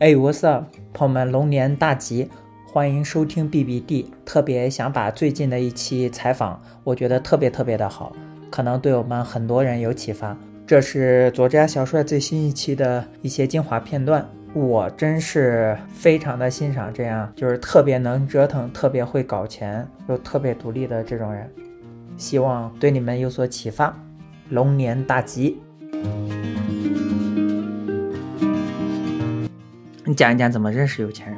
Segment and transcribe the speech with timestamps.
[0.00, 2.30] 哎，What's up，朋友们，龙年大吉，
[2.64, 4.06] 欢迎收听 BBD。
[4.24, 8.14] 特别想把最近的一期采访，我觉得特别特别的好，
[8.48, 10.38] 可能对我们很多人有启发。
[10.64, 14.24] 这是佐治亚小帅最新一期的一些精华片段，
[14.54, 21.50] 我真是非常的欣赏这样，就是特别能折腾、特别会搞钱又特别独立的这种人。
[22.16, 23.92] 希望对你们有所启发，
[24.50, 25.58] 龙年大吉。
[30.08, 31.36] 你讲一讲怎么认识有钱人？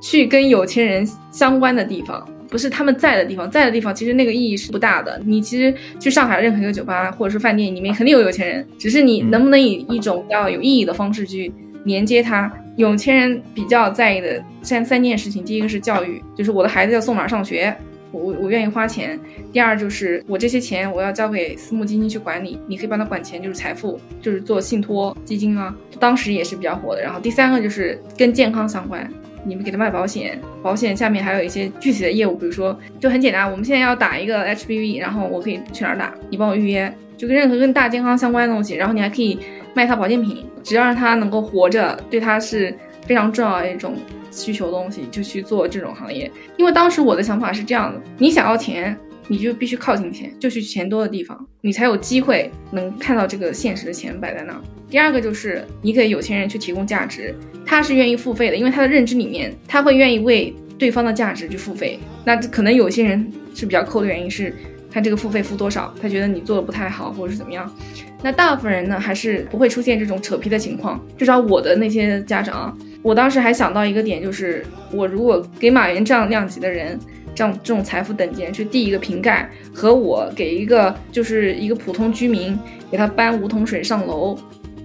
[0.00, 5.20] 去跟有钱人相关的地方，不是他们在的地方，在的地方其实那个意义是不大的。
[5.24, 11.52] 你其实去上海任何一个酒吧或者是饭店里面，肯定有有钱人，只是你能不能以一种比较有意义的方式去
[11.84, 12.52] 连接他。
[12.76, 17.76] 有钱人比较在意的三三件事情，第一个是教育，就是我的孩子要送哪儿上学。
[18.14, 19.18] 我我我愿意花钱。
[19.52, 25.74] 第二就是我这些钱我要交给私募基金去管理，你可以帮他管钱，就是财富，就是做信托基金啊。
[25.98, 27.02] 当时也是比较火的。
[27.02, 29.08] 然后第三个就是跟健康相关，
[29.44, 38.74] 你们给他卖保险，保险下面还有一些具体的业务，比如说就很简单，我们现在要打一个 HPV，然后我可以去哪儿打，你帮我预约，就跟任何跟大健康相关的东西。
[38.74, 39.38] 然后你还可以
[39.74, 42.74] 卖他保健品，只要让他能够活着，对他是
[43.06, 43.96] 非常重要的一种。
[44.36, 54.60] 需求东西就去做这种行业，因为当时我的想法是这样的：你想要钱，你就必须靠近钱，就去钱多的地方，你才有机会能看到这个现实的钱摆在那儿。
[54.90, 57.32] 第二个就是你给有钱人去提供价值，
[57.64, 61.96] 他是愿意付费的，因为他的认知里面他会愿意为对方的价值去付费。
[62.24, 64.52] 那可能有些人是比较抠的原因是
[64.90, 67.72] 看这个付费付多少，他觉得你做的不太好或者是怎么样。
[68.20, 72.76] 那大部分人呢还是不会出现这种扯皮的情况，至少我的那些家长。
[73.04, 76.98] 我当时还想到一个点，就是我如果给马云这样量级的人，
[77.34, 82.58] 这样这种财富等级去递一个瓶盖，和我给一个就是一个普通居民
[82.90, 84.34] 给他搬五桶水上楼，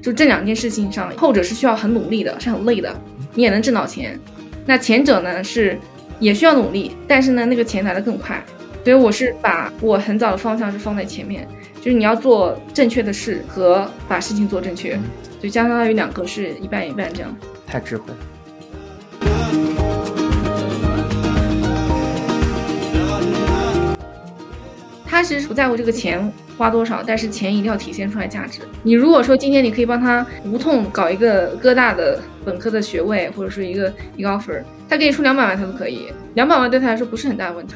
[0.01, 2.93] 就这两件事情上，后者是需要很努力的，是很累的，
[3.35, 4.19] 你也能挣到钱。
[4.65, 5.79] 那前者呢是
[6.19, 8.43] 也需要努力，但是呢那个钱来的更快。
[8.83, 11.47] 所以我是把我很早的方向是放在前面，
[11.79, 14.99] 就是你要做正确的事和把事情做正确，
[15.39, 17.35] 就相当于两个是一半一半这样。
[17.65, 18.17] 太智慧了。
[25.05, 28.61] 他其实不在乎这个钱花多少，但是钱一定要体现出来价值。
[28.83, 37.75] 你如果说今天你可以帮他无痛搞一个哥大的本科的学位，或者是一个一个 offer，他给你出两百万他都可以，两百万对他来说不是很大的问题。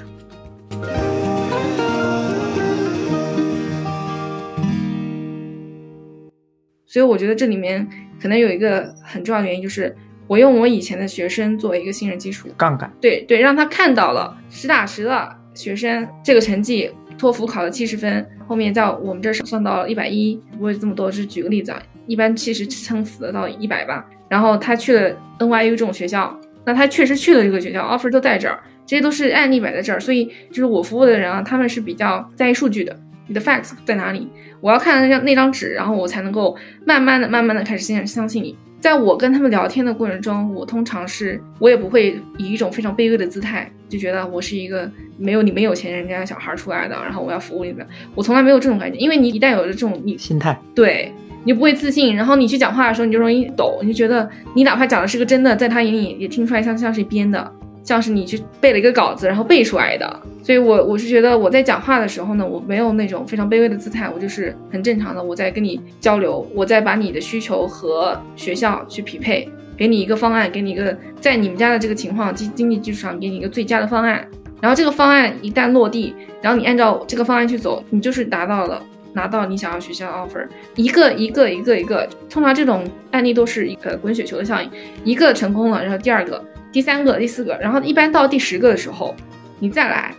[6.94, 7.90] 所以我觉得这里面。
[8.22, 9.94] 可能有一个很重要的原因，就是
[10.28, 24.06] 我用我以前的学生作为一个信任基础，杠杆，对对，让他看到了实打实的学生这个成绩，托福考了七十分，后面在我们这儿上到了一百一，不会这么多，只是举个例子啊，一般七十撑死的到一百吧。
[24.30, 32.98] 然后他去了 NYU 这种学校，那他确实去了这个学校，offer 都在这儿，这些都是案例摆在这儿，所以就是我服务的人啊，他们是比较在意数据的，
[33.28, 34.28] 你的 facts 在哪里？
[34.62, 38.56] 我要看那张那张纸，然后我才能够慢慢的、慢慢的开始相相信你。
[38.80, 47.86] 在我跟他们聊天的过程中，我通常是，我也不会以一种非常卑微的姿态，就觉得我是一个没有你们有钱人家的小孩出来的，然后我要服务你们。
[48.14, 51.10] 我从来没有这种感觉，因为你一旦有了这种你心态，对
[51.46, 57.52] 你不会自信，然后你去讲话的时候你就容易抖，你就觉得你哪怕讲的是个真的，在他眼里也听出来像像是编的。
[57.86, 74.28] 像是你去背了一个稿子，然后背出来的，所以我我是觉得我在讲话的时候呢，我没有那种非常卑微的姿态，我就是很正常的，我在跟你交流，我在把你的需求和学校去匹配，给你一个方案，给你一个在你们家的这个情况经经济基础上给你一个最佳的方案，
[74.60, 78.84] 然后这个方案一旦落地，然后你按照这个方案去走，你就是达到了
[79.14, 80.46] 拿到你想要学校的 offer，
[80.76, 84.70] 一个一个一个一个，通常这种案例都是一个滚雪球的效应，
[85.06, 86.44] 一个成功了，然后第二个。
[86.74, 89.16] 第三个、第四个，然后一般到第十个的时候，
[89.60, 90.12] 你再来，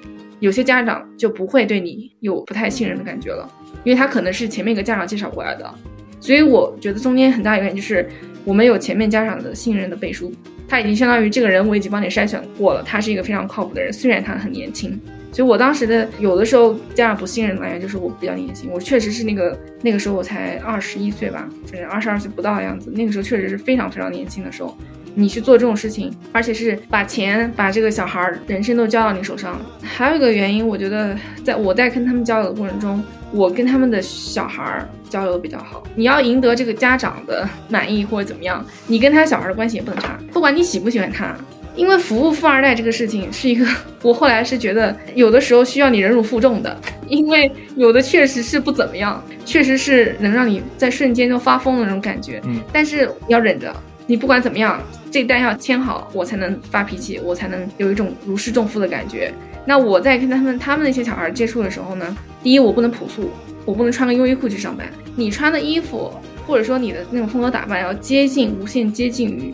[0.45, 3.51] 有些家长就不会对你有不太信任的感觉了，
[3.83, 5.75] 因为他可能是前面一个家长介绍过来的，
[6.21, 8.07] 所以我觉得中间很大一个原因就是
[8.45, 10.31] 我们有前面家长的信任的背书，
[10.69, 15.01] 他已经相当于这个人我已经帮你筛选过了，他是一个非常靠谱的人，虽然他很年轻，
[15.35, 24.77] 所以我当时的有的时候家长不信任的来源就是我比较年轻，我确实是那个那个时候我才二十一岁吧，反正二十二岁不到的样子，那个时候确实是非常非常年轻的时候。
[25.17, 29.61] 你去做这种事情，而且是把钱把这个小孩人生都交到你手上了。
[29.81, 35.85] 还有一个原因，我觉得在我在跟他们交流的过程中，我跟他们的小孩交流的比较好。
[35.95, 40.19] 你要赢得这个家长的满意或者怎么样，你跟他小孩的关系也不能差。
[40.33, 41.37] 不管你喜不喜欢他，
[41.77, 43.67] 因为服务富二代这个事情是一个，
[44.03, 46.77] 我后来是觉得有的时候需要你忍辱负重的，
[47.09, 52.41] 因为有的确实是不怎么样，确实是能让你在瞬间就发疯的那种感觉。
[52.45, 53.75] 嗯，但是要忍着。
[54.07, 54.79] 你不管怎么样，
[55.11, 59.33] 这单要签好，我才能发脾气，我才能有一种如释重负的感觉。
[59.65, 63.31] 那我在跟他们他们那些小孩接触的时候呢，第一我不能朴素，
[63.65, 64.87] 我不能穿个优衣库去上班。
[65.17, 66.13] 你穿的衣服
[66.47, 69.51] 或者说你的那种风格打扮要接近无限接近于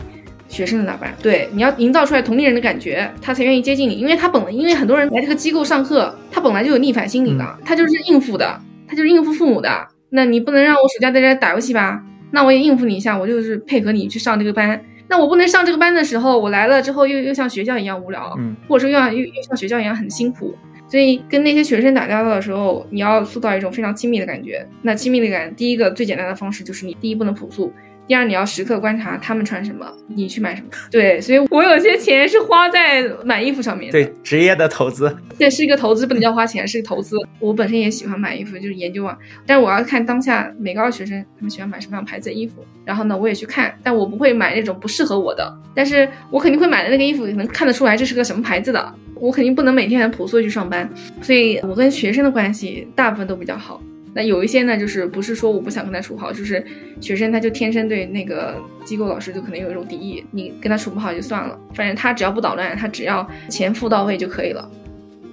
[0.51, 3.93] 学生的打扮，对，你要营造出来同龄人的感觉，他才愿意接近你。
[3.93, 9.69] 因为他本来因为很多人来这个机构上课，他本来就有逆反心理的，他就是应付的，他就是应付父母的。
[10.09, 12.03] 那你不能让我暑假在这打游戏吧？
[12.31, 14.79] 那我也应付你一下，我就是配合你去上这个班。
[15.07, 20.53] 那我不能上这个班的时候，我来了之后又又像学校一样无聊，嗯，或者说又又又像学校一样很辛苦。
[20.87, 24.67] 所以跟那些学生打交道的时候，你要塑造一种非常亲密的感觉。
[24.81, 27.71] 那亲密的感，第一个最简单的方式就是你第一不能朴素。
[28.11, 30.67] 第二，你要时刻观察他们穿什么，你去买什么。
[30.91, 33.89] 对，所以我有些钱是花在买衣服上面。
[33.89, 35.15] 对，职业的投资。
[35.39, 37.15] 这，是一个投资，不能叫花钱，是投资。
[37.39, 39.17] 我本身也喜欢买衣服，就是研究啊。
[39.45, 43.73] 但是我要看当下每个学生他们喜欢买什么样牌子的衣服，然后呢，我也去看。
[43.81, 48.93] 但我不会买那种不适合我的，但是我肯定会买的那个衣服能看得出来这是个什么牌子的。
[49.15, 50.89] 我肯定不能每天很朴素去上班，
[51.21, 53.81] 所以我跟学生的关系大部分都比较好。
[54.13, 56.63] 那有一些呢，就是不是说我不想跟他处好，就是
[56.99, 64.69] 学生他就天生对那个机构老师就可能有一种敌意，你跟他处不好就算了，反正他只要不捣乱，他只要钱付到位就可以了。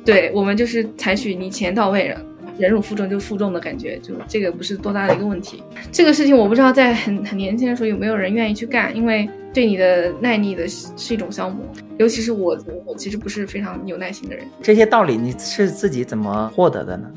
[0.04, 2.20] 对我们就是采取你钱到位了，
[2.56, 5.62] 忍辱负重就负重的感觉，就这个不是多大的一个问题。
[5.90, 11.66] 这个事情我不知道在很很年轻的时候有没有人愿意去干，因为对你的耐力的是一种消磨，
[11.98, 14.46] 尤其是我，我其实不是非常有耐心的人。
[14.62, 17.10] 这些道理你是自己怎么获得的呢？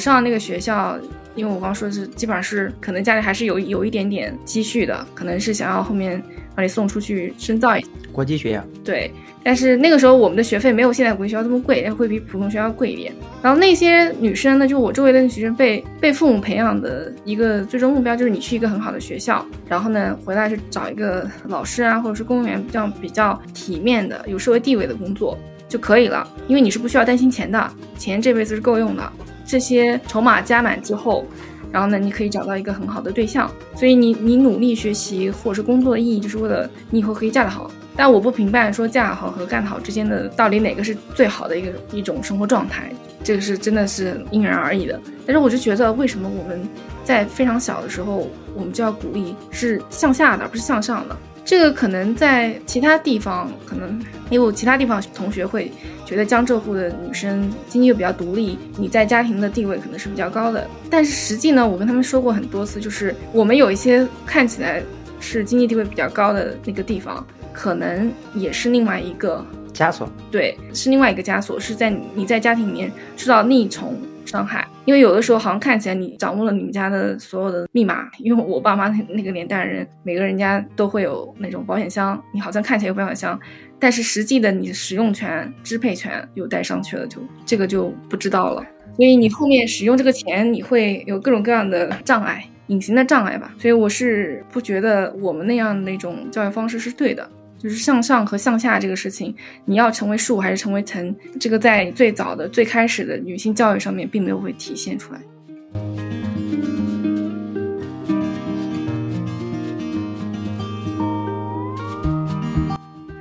[0.00, 0.98] 上那个学校，
[1.34, 6.20] 因为我刚说是基本上是可能家里还是有有一点点积蓄的，可能是想要后面
[6.54, 8.64] 把你送出去深造一国际学校。
[8.82, 9.10] 对，
[9.44, 13.12] 但是那个时候我们的学费没有现在国际学校这么贵，会比普通学校贵一点。
[13.42, 25.38] 然后那些女生呢，就我周围的学生被被父母培养的一个最终目标就是你去一个很好的学校，然后呢回来是找一个老师啊，或者是公务员这样比较体面的、有社会地位的工作
[25.68, 29.12] 就可以了，因为你是不需要担心钱的，钱这辈子是够用的。
[29.50, 31.26] 这些筹码加满之后，
[31.72, 33.50] 然后呢，你可以找到一个很好的对象。
[33.74, 37.68] 所以你你努力学习或者是工作的意义，就是为了你以后可以嫁得好。
[37.96, 42.92] 但我不评判说嫁好和干好之间的到底哪个是最好的一个一种生活状态，
[43.24, 44.98] 这个是真的是因人而异的。
[45.26, 46.62] 但是我就觉得，为什么我们
[47.02, 51.16] 在非常小的时候，我们就要鼓励是向下的，而不是向上的？
[51.50, 54.00] 这个可能在其他地方，可能
[54.30, 55.68] 因为我其他地方同学会
[56.06, 60.64] 觉得江浙沪的女生经济又比较独立，你在家庭的地位可能是比较高的。
[60.88, 64.80] 但是实际呢，我跟他们说过很多次，就是我们有一些看起来
[65.18, 69.44] 是经济地位比较高的那个地方，可能也是另外一个
[69.80, 70.08] 枷锁。
[70.30, 73.96] 对，是另外一个枷锁，是在你在家庭里面受到逆从。
[74.26, 83.40] 伤害，因为有的时候好像看起来你掌握了你们家的所有的密码，因为我爸妈那个年代人，每个人家都会有那种保险箱，你好像看起来有保险箱，
[83.80, 88.64] 但是实际的你的使用权、支配权又带上去了，就这个就不知道了。
[88.94, 93.52] 所以你后面使用这个钱，你会有各种各样的障碍，隐形的障碍吧。
[93.58, 97.28] 所以我是不觉得我们那样的一种教育方式是对的。
[97.60, 99.34] 就是向上和向下这个事情，
[99.66, 105.20] 你要成为树还是成为藤，这个在最早的最开始的女性教育上面并没有会体现出来。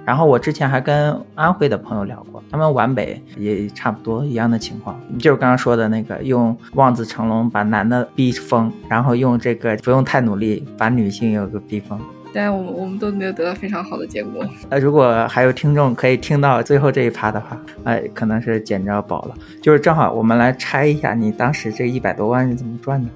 [0.06, 12.00] 然后我之前还跟安徽的朋友聊过，他们皖北也差不多一样的情况，就是刚刚说的那个用望子成龙把男的逼疯，然后用这个不用太努力把女性有个逼疯。
[12.34, 14.46] 但我们我们都没有得到非常好的结果。
[14.70, 19.36] 那，如果还有听众可以听到最后这一趴的话，哎，可能是捡着宝了。
[19.62, 23.10] 就是正好我们来拆一下，你当时这一百多万是怎么赚的？